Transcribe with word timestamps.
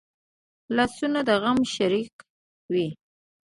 لاسونه 0.75 1.19
د 1.27 1.29
غم 1.41 1.59
شریک 1.73 2.13
وي 2.73 2.87